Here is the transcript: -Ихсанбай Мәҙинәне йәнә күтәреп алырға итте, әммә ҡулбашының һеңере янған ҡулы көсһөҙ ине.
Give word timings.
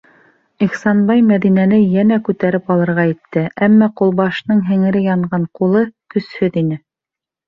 -Ихсанбай 0.67 1.19
Мәҙинәне 1.25 1.77
йәнә 1.81 2.17
күтәреп 2.29 2.71
алырға 2.75 3.05
итте, 3.09 3.43
әммә 3.67 3.89
ҡулбашының 4.01 4.63
һеңере 4.71 5.03
янған 5.09 5.45
ҡулы 5.61 5.85
көсһөҙ 6.15 6.59
ине. 6.63 6.79